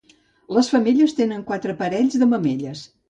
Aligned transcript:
Les 0.57 0.69
femelles 0.75 1.13
tenen 1.19 1.43
quatre 1.51 1.77
parells 1.83 2.19
de 2.23 2.29
mamelles. 2.33 2.83